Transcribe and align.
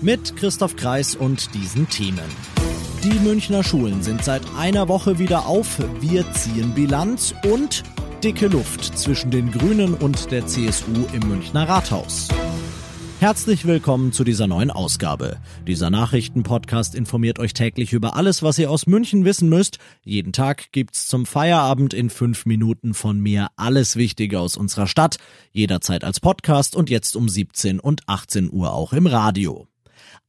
Mit 0.00 0.36
Christoph 0.36 0.76
Kreis 0.76 1.16
und 1.16 1.52
diesen 1.54 1.88
Themen. 1.88 2.24
Die 3.02 3.18
Münchner 3.18 3.64
Schulen 3.64 4.00
sind 4.00 4.22
seit 4.22 4.42
einer 4.56 4.86
Woche 4.86 5.18
wieder 5.18 5.46
auf. 5.46 5.78
Wir 6.00 6.30
ziehen 6.34 6.72
Bilanz 6.72 7.34
und 7.50 7.82
dicke 8.22 8.46
Luft 8.46 8.96
zwischen 8.96 9.32
den 9.32 9.50
Grünen 9.50 9.94
und 9.94 10.30
der 10.30 10.46
CSU 10.46 11.06
im 11.12 11.28
Münchner 11.28 11.68
Rathaus. 11.68 12.28
Herzlich 13.18 13.66
willkommen 13.66 14.12
zu 14.12 14.22
dieser 14.22 14.46
neuen 14.46 14.70
Ausgabe. 14.70 15.38
Dieser 15.66 15.90
Nachrichtenpodcast 15.90 16.94
informiert 16.94 17.40
euch 17.40 17.52
täglich 17.52 17.92
über 17.92 18.14
alles, 18.14 18.44
was 18.44 18.56
ihr 18.60 18.70
aus 18.70 18.86
München 18.86 19.24
wissen 19.24 19.48
müsst. 19.48 19.78
Jeden 20.04 20.32
Tag 20.32 20.70
gibt's 20.70 21.08
zum 21.08 21.26
Feierabend 21.26 21.92
in 21.92 22.08
fünf 22.08 22.46
Minuten 22.46 22.94
von 22.94 23.18
mir 23.18 23.48
alles 23.56 23.96
Wichtige 23.96 24.38
aus 24.38 24.56
unserer 24.56 24.86
Stadt. 24.86 25.16
Jederzeit 25.50 26.04
als 26.04 26.20
Podcast 26.20 26.76
und 26.76 26.88
jetzt 26.88 27.16
um 27.16 27.28
17 27.28 27.80
und 27.80 28.02
18 28.06 28.52
Uhr 28.52 28.72
auch 28.72 28.92
im 28.92 29.08
Radio. 29.08 29.66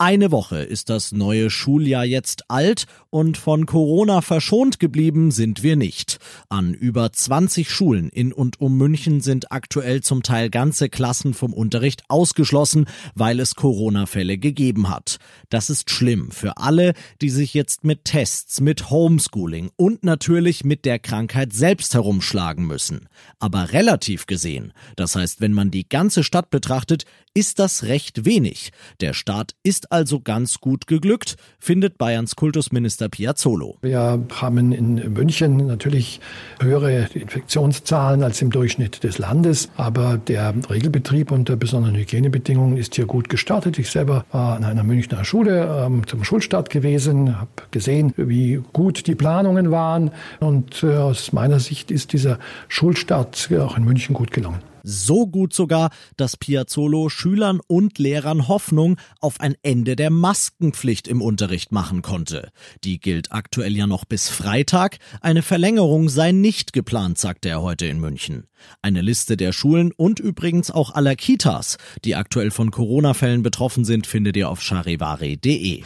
Eine 0.00 0.30
Woche 0.30 0.58
ist 0.58 0.90
das 0.90 1.10
neue 1.10 1.50
Schuljahr 1.50 2.04
jetzt 2.04 2.44
alt 2.52 2.86
und 3.10 3.36
von 3.36 3.66
Corona 3.66 4.20
verschont 4.20 4.78
geblieben 4.78 5.32
sind 5.32 5.64
wir 5.64 5.74
nicht. 5.74 6.18
An 6.48 6.72
über 6.72 7.10
20 7.10 7.68
Schulen 7.68 8.08
in 8.08 8.32
und 8.32 8.60
um 8.60 8.76
München 8.76 9.20
sind 9.20 9.50
aktuell 9.50 10.00
zum 10.00 10.22
Teil 10.22 10.50
ganze 10.50 10.88
Klassen 10.88 11.34
vom 11.34 11.52
Unterricht 11.52 12.04
ausgeschlossen, 12.06 12.86
weil 13.16 13.40
es 13.40 13.56
Corona-Fälle 13.56 14.38
gegeben 14.38 14.88
hat. 14.88 15.18
Das 15.48 15.68
ist 15.68 15.90
schlimm 15.90 16.30
für 16.30 16.58
alle, 16.58 16.92
die 17.20 17.30
sich 17.30 17.52
jetzt 17.52 17.82
mit 17.82 18.04
Tests, 18.04 18.60
mit 18.60 18.90
Homeschooling 18.90 19.70
und 19.74 20.04
natürlich 20.04 20.62
mit 20.62 20.84
der 20.84 21.00
Krankheit 21.00 21.52
selbst 21.52 21.94
herumschlagen 21.94 22.64
müssen. 22.64 23.08
Aber 23.40 23.72
relativ 23.72 24.26
gesehen, 24.26 24.72
das 24.94 25.16
heißt, 25.16 25.40
wenn 25.40 25.54
man 25.54 25.72
die 25.72 25.88
ganze 25.88 26.22
Stadt 26.22 26.50
betrachtet, 26.50 27.04
ist 27.34 27.58
das 27.58 27.84
recht 27.84 28.24
wenig. 28.24 28.72
Der 29.00 29.12
Staat 29.12 29.54
ist 29.62 29.87
also 29.90 30.20
ganz 30.20 30.60
gut 30.60 30.86
geglückt, 30.86 31.36
findet 31.58 31.98
Bayerns 31.98 32.36
Kultusminister 32.36 33.08
Piazzolo. 33.08 33.78
Wir 33.82 34.20
haben 34.40 34.72
in 34.72 35.12
München 35.12 35.66
natürlich 35.66 36.20
höhere 36.60 37.08
Infektionszahlen 37.14 38.22
als 38.22 38.42
im 38.42 38.50
Durchschnitt 38.50 39.04
des 39.04 39.18
Landes, 39.18 39.70
aber 39.76 40.18
der 40.18 40.54
Regelbetrieb 40.70 41.30
unter 41.30 41.56
besonderen 41.56 41.96
Hygienebedingungen 41.96 42.76
ist 42.76 42.94
hier 42.94 43.06
gut 43.06 43.28
gestartet. 43.28 43.78
Ich 43.78 43.90
selber 43.90 44.24
war 44.30 44.56
an 44.56 44.64
einer 44.64 44.84
Münchner 44.84 45.24
Schule 45.24 45.84
ähm, 45.86 46.06
zum 46.06 46.24
Schulstart 46.24 46.70
gewesen, 46.70 47.38
habe 47.38 47.50
gesehen, 47.70 48.12
wie 48.16 48.60
gut 48.72 49.06
die 49.06 49.14
Planungen 49.14 49.70
waren 49.70 50.10
und 50.40 50.82
äh, 50.82 50.96
aus 50.96 51.32
meiner 51.32 51.60
Sicht 51.60 51.90
ist 51.90 52.12
dieser 52.12 52.38
Schulstart 52.68 53.48
auch 53.58 53.76
in 53.76 53.84
München 53.84 54.14
gut 54.14 54.30
gelungen. 54.30 54.60
So 54.90 55.26
gut 55.26 55.52
sogar, 55.52 55.90
dass 56.16 56.38
Piazzolo 56.38 57.10
Schülern 57.10 57.60
und 57.66 57.98
Lehrern 57.98 58.48
Hoffnung 58.48 58.96
auf 59.20 59.38
ein 59.38 59.54
Ende 59.60 59.96
der 59.96 60.08
Maskenpflicht 60.08 61.08
im 61.08 61.20
Unterricht 61.20 61.72
machen 61.72 62.00
konnte. 62.00 62.52
Die 62.84 62.98
gilt 62.98 63.30
aktuell 63.30 63.76
ja 63.76 63.86
noch 63.86 64.06
bis 64.06 64.30
Freitag. 64.30 64.96
Eine 65.20 65.42
Verlängerung 65.42 66.08
sei 66.08 66.32
nicht 66.32 66.72
geplant, 66.72 67.18
sagte 67.18 67.50
er 67.50 67.60
heute 67.60 67.84
in 67.84 68.00
München. 68.00 68.46
Eine 68.80 69.02
Liste 69.02 69.36
der 69.36 69.52
Schulen 69.52 69.92
und 69.94 70.20
übrigens 70.20 70.70
auch 70.70 70.94
aller 70.94 71.16
Kitas, 71.16 71.76
die 72.06 72.16
aktuell 72.16 72.50
von 72.50 72.70
Corona-Fällen 72.70 73.42
betroffen 73.42 73.84
sind, 73.84 74.06
findet 74.06 74.38
ihr 74.38 74.48
auf 74.48 74.62
charivari.de. 74.62 75.82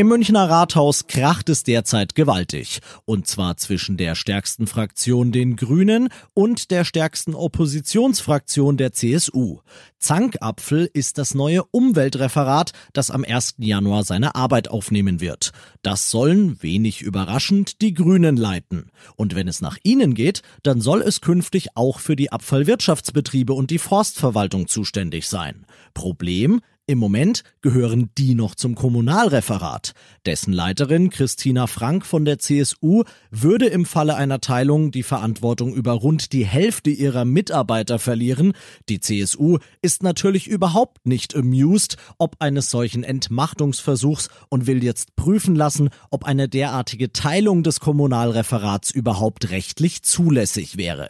Im 0.00 0.08
Münchner 0.08 0.48
Rathaus 0.48 1.08
kracht 1.08 1.50
es 1.50 1.62
derzeit 1.62 2.14
gewaltig. 2.14 2.80
Und 3.04 3.26
zwar 3.26 3.58
zwischen 3.58 3.98
der 3.98 4.14
stärksten 4.14 4.66
Fraktion 4.66 5.30
den 5.30 5.56
Grünen 5.56 6.08
und 6.32 6.70
der 6.70 6.86
stärksten 6.86 7.34
Oppositionsfraktion 7.34 8.78
der 8.78 8.92
CSU. 8.92 9.58
Zankapfel 9.98 10.88
ist 10.90 11.18
das 11.18 11.34
neue 11.34 11.64
Umweltreferat, 11.64 12.72
das 12.94 13.10
am 13.10 13.24
1. 13.24 13.56
Januar 13.58 14.04
seine 14.04 14.36
Arbeit 14.36 14.68
aufnehmen 14.68 15.20
wird. 15.20 15.52
Das 15.82 16.10
sollen, 16.10 16.62
wenig 16.62 17.02
überraschend, 17.02 17.82
die 17.82 17.92
Grünen 17.92 18.38
leiten. 18.38 18.90
Und 19.16 19.34
wenn 19.34 19.48
es 19.48 19.60
nach 19.60 19.76
ihnen 19.82 20.14
geht, 20.14 20.40
dann 20.62 20.80
soll 20.80 21.02
es 21.02 21.20
künftig 21.20 21.76
auch 21.76 21.98
für 21.98 22.16
die 22.16 22.32
Abfallwirtschaftsbetriebe 22.32 23.52
und 23.52 23.70
die 23.70 23.78
Forstverwaltung 23.78 24.66
zuständig 24.66 25.28
sein. 25.28 25.66
Problem, 25.92 26.62
im 26.90 26.98
Moment 26.98 27.44
gehören 27.62 28.10
die 28.18 28.34
noch 28.34 28.56
zum 28.56 28.74
Kommunalreferat. 28.74 29.92
Dessen 30.26 30.52
Leiterin 30.52 31.10
Christina 31.10 31.68
Frank 31.68 32.04
von 32.04 32.24
der 32.24 32.40
CSU 32.40 33.04
würde 33.30 33.66
im 33.66 33.86
Falle 33.86 34.16
einer 34.16 34.40
Teilung 34.40 34.90
die 34.90 35.04
Verantwortung 35.04 35.72
über 35.72 35.92
rund 35.92 36.32
die 36.32 36.44
Hälfte 36.44 36.90
ihrer 36.90 37.24
Mitarbeiter 37.24 38.00
verlieren. 38.00 38.54
Die 38.88 38.98
CSU 38.98 39.58
ist 39.82 40.02
natürlich 40.02 40.48
überhaupt 40.48 41.06
nicht 41.06 41.36
amused 41.36 41.96
ob 42.18 42.36
eines 42.40 42.70
solchen 42.70 43.04
Entmachtungsversuchs 43.04 44.28
und 44.48 44.66
will 44.66 44.82
jetzt 44.82 45.14
prüfen 45.14 45.54
lassen, 45.54 45.90
ob 46.10 46.24
eine 46.24 46.48
derartige 46.48 47.12
Teilung 47.12 47.62
des 47.62 47.78
Kommunalreferats 47.78 48.90
überhaupt 48.90 49.50
rechtlich 49.50 50.02
zulässig 50.02 50.76
wäre. 50.76 51.08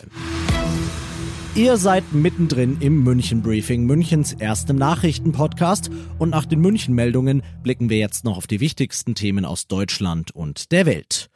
Ihr 1.57 1.77
seid 1.77 2.13
mittendrin 2.13 2.77
im 2.79 3.03
München 3.03 3.43
Briefing, 3.43 3.85
Münchens 3.85 4.33
erstem 4.35 4.77
Nachrichtenpodcast. 4.77 5.91
Und 6.19 6.31
nach 6.31 6.45
den 6.45 6.61
München-Meldungen 6.61 7.43
blicken 7.65 7.91
wir 7.91 7.99
jetzt 7.99 8.25
noch 8.25 8.37
auf 8.37 8.47
die 8.47 8.61
wichtigsten 8.61 9.17
Themen 9.17 9.45
aus 9.45 9.67
Deutschland 9.67 10.31
und 10.31 10.71
der 10.71 10.87
Welt. 10.87 11.29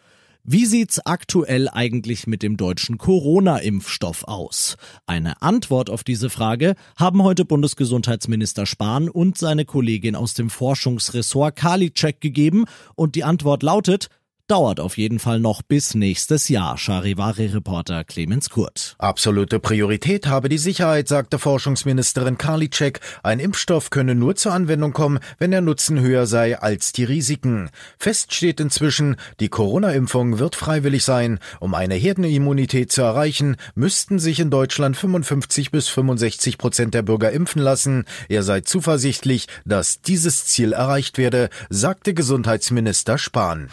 Wie 0.45 0.67
sieht's 0.67 1.05
aktuell 1.05 1.69
eigentlich 1.69 2.29
mit 2.29 2.45
dem 2.45 2.57
deutschen 2.57 2.97
Corona-Impfstoff 2.97 4.25
aus? 4.25 4.77
Eine 5.05 5.43
Antwort 5.43 5.91
auf 5.91 6.05
diese 6.05 6.31
Frage 6.31 6.77
haben 6.97 7.23
heute 7.25 7.45
Bundesgesundheitsminister 7.45 8.67
Spahn 8.67 9.09
und 9.09 9.37
seine 9.37 9.65
Kollegin 9.65 10.15
aus 10.15 10.35
dem 10.35 10.49
Forschungsressort 10.49 11.57
Karliczek 11.57 12.21
gegeben 12.21 12.67
und 12.95 13.17
die 13.17 13.25
Antwort 13.25 13.65
lautet, 13.65 14.11
Dauert 14.47 14.79
auf 14.79 14.99
jeden 14.99 15.21
Fall 15.21 15.41
noch 15.41 15.63
bis 15.63 15.95
nächstes 15.95 16.51
Jahr, 16.51 16.77
Charivari-Reporter 16.77 18.05
Clemens 18.05 18.51
Kurt. 18.51 18.95
Absolute 18.99 19.59
Priorität 19.59 20.27
habe 20.27 20.51
die 20.51 20.59
Sicherheit, 20.59 21.09
sagte 21.09 21.39
Forschungsministerin 21.39 22.37
Karliczek. 22.37 23.01
Ein 23.23 23.41
Impfstoff 23.41 23.89
könne 23.89 24.15
nur 24.15 24.37
zur 24.37 24.53
Anwendung 24.53 24.93
kommen, 24.93 25.21
wenn 25.39 25.51
der 25.51 25.63
Nutzen 25.63 25.99
höher 25.99 26.27
sei 26.27 26.59
als 26.59 26.93
die 26.93 27.05
Risiken. 27.05 27.71
Fest 27.97 28.35
steht 28.35 28.61
inzwischen, 28.61 29.17
die 29.41 29.49
Corona-Impfung 29.49 30.39
wird 30.39 30.57
freiwillig 30.57 31.05
sein. 31.05 31.39
Um 31.59 31.73
eine 31.73 31.95
Herdenimmunität 31.95 32.93
zu 32.93 33.01
erreichen, 33.01 33.57
müssten 33.75 34.19
sich 34.19 34.41
in 34.41 34.51
Deutschland 34.51 34.95
55 34.95 35.71
bis 35.71 35.89
65 35.89 36.59
Prozent 36.59 36.93
der 36.93 37.01
Bürger 37.01 37.33
impfen 37.33 37.63
lassen. 37.63 38.05
Er 38.29 38.43
sei 38.43 38.61
zuversichtlich, 38.61 39.47
dass 39.65 40.03
dieses 40.03 40.45
Ziel 40.45 40.75
erreicht 40.75 41.17
werde, 41.17 41.49
sagte 41.71 42.13
Gesundheitsminister 42.13 43.17
Spahn. 43.17 43.71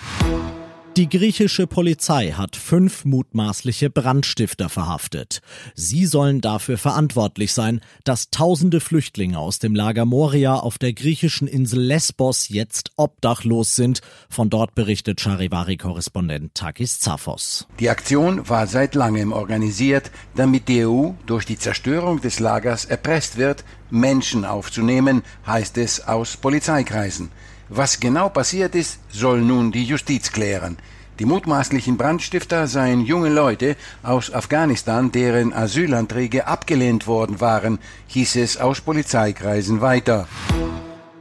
Die 1.02 1.10
griechische 1.10 1.66
Polizei 1.66 2.34
hat 2.34 2.56
fünf 2.56 3.06
mutmaßliche 3.06 3.90
Brandstifter 3.90 4.70
verhaftet. 4.70 5.42
Sie 5.74 6.06
sollen 6.06 6.42
dafür 6.42 6.78
verantwortlich 6.78 7.54
sein, 7.54 7.82
dass 8.04 8.30
tausende 8.30 8.80
Flüchtlinge 8.80 9.40
aus 9.40 9.58
dem 9.58 9.74
Lager 9.74 10.06
Moria 10.06 10.54
auf 10.58 10.78
der 10.78 10.94
griechischen 10.94 11.48
Insel 11.48 11.82
Lesbos 11.82 12.50
jetzt 12.50 12.92
obdachlos 12.98 13.76
sind. 13.76 14.02
Von 14.30 14.52
dort 14.52 14.76
berichtet 14.76 15.20
Charivari-Korrespondent 15.20 16.54
Takis 16.54 17.00
Zaphos. 17.00 17.66
Die 17.80 17.90
Aktion 17.90 18.48
war 18.48 18.68
seit 18.68 18.94
langem 18.94 19.32
organisiert, 19.32 20.12
damit 20.36 20.68
die 20.68 20.86
EU 20.86 21.14
durch 21.26 21.48
die 21.48 21.58
Zerstörung 21.58 22.22
des 22.22 22.40
Lagers 22.40 22.86
erpresst 22.86 23.38
wird, 23.38 23.66
Menschen 23.90 24.46
aufzunehmen, 24.46 25.24
heißt 25.48 25.80
es 25.80 26.08
aus 26.08 26.38
Polizeikreisen. 26.38 27.32
Was 27.74 28.02
genau 28.02 28.28
passiert 28.28 28.76
ist, 28.76 29.00
soll 29.10 29.40
nun 29.40 29.72
die 29.72 29.86
Justiz 29.86 30.34
klären. 30.34 30.78
Die 31.20 31.26
mutmaßlichen 31.26 31.96
Brandstifter 31.96 32.68
seien 32.68 33.00
junge 33.00 33.30
Leute 33.30 33.78
aus 34.04 34.34
Afghanistan, 34.34 35.14
deren 35.14 35.54
Asylanträge 35.54 36.48
abgelehnt 36.48 37.08
worden 37.08 37.40
waren, 37.40 37.80
hieß 38.08 38.36
es 38.36 38.58
aus 38.58 38.82
Polizeikreisen 38.82 39.80
weiter. 39.80 40.28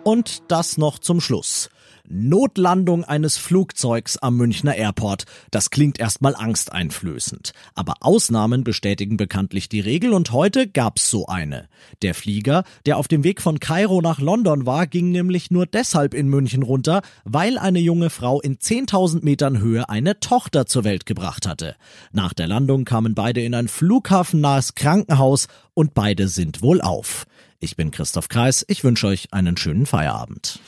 Und 0.03 0.43
das 0.49 0.77
noch 0.77 0.99
zum 0.99 1.21
Schluss. 1.21 1.71
Notlandung 2.11 3.05
eines 3.05 3.39
Flugzeugs 3.39 4.19
am 4.19 4.37
Münchner 4.37 4.75
Airport. 4.75 5.25
Das 5.51 5.71
klingt 5.71 6.01
erstmal 6.01 6.35
angsteinflößend. 6.35 7.53
Aber 7.75 7.95
Ausnahmen 8.01 8.65
bestätigen 8.65 9.17
bekanntlich 9.17 9.69
die 9.69 9.81
Regel 9.81 10.13
und 10.13 10.33
heute 10.33 10.67
gab's 10.67 11.09
so 11.09 11.27
eine. 11.27 11.69
Der 12.03 12.15
Flieger, 12.15 12.65
der 12.85 12.99
auf 12.99 13.07
dem 13.07 13.23
Weg 13.23 13.41
von 13.41 13.61
Kairo 13.61 14.01
nach 14.01 14.21
London 14.21 14.67
war, 14.67 14.89
ging 14.89 15.13
nämlich 15.13 15.51
nur 15.53 15.67
deshalb 15.67 16.13
in 16.13 16.29
München 16.29 16.65
runter, 16.65 17.03
weil 17.25 17.59
eine 17.59 17.79
junge 17.79 18.11
Frau 18.11 18.41
in 18.41 18.59
10.000 18.59 19.25
Metern 19.25 19.61
Höhe 19.61 19.89
eine 19.89 20.19
Tochter 20.19 20.67
zur 20.67 20.83
Welt 20.83 21.07
gebracht 21.07 21.47
hatte. 21.47 21.77
Nach 22.13 22.33
der 22.33 22.49
Landung 22.49 22.85
kamen 22.85 23.15
beide 23.15 23.41
in 23.41 23.55
ein 23.55 23.69
flughafennahes 23.69 24.75
Krankenhaus 24.75 25.47
und 25.75 25.95
beide 25.95 26.27
sind 26.27 26.61
wohl 26.61 26.81
auf. 26.81 27.27
Ich 27.61 27.77
bin 27.77 27.91
Christoph 27.91 28.29
Kreis, 28.29 28.65
ich 28.69 28.85
wünsche 28.85 29.07
euch 29.07 29.33
einen 29.33 29.57
schönen 29.57 29.87
Feierabend. 29.87 30.61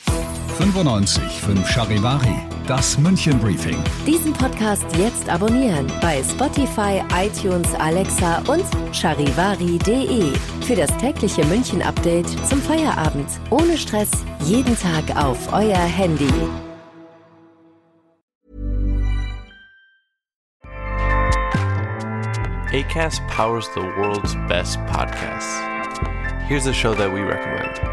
95 0.57 1.41
5 1.41 1.67
Charivari, 1.67 2.35
das 2.67 2.97
München 2.97 3.39
Briefing. 3.39 3.77
Diesen 4.05 4.33
Podcast 4.33 4.85
jetzt 4.97 5.27
abonnieren 5.27 5.87
bei 6.01 6.21
Spotify, 6.23 7.01
iTunes, 7.15 7.67
Alexa 7.79 8.43
und 8.47 8.63
charivari.de. 8.93 10.31
Für 10.61 10.75
das 10.75 10.95
tägliche 10.97 11.43
München 11.45 11.81
Update 11.81 12.27
zum 12.47 12.61
Feierabend. 12.61 13.27
Ohne 13.49 13.77
Stress, 13.77 14.11
jeden 14.45 14.77
Tag 14.77 15.03
auf 15.15 15.51
euer 15.51 15.75
Handy. 15.75 16.29
ACAST 22.71 23.21
powers 23.27 23.67
the 23.75 23.81
world's 23.81 24.35
best 24.47 24.79
podcasts. 24.87 25.61
Here's 26.47 26.65
a 26.65 26.73
show 26.73 26.95
that 26.95 27.11
we 27.11 27.21
recommend. 27.21 27.92